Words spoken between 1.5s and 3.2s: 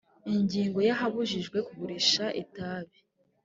kugurisha itabi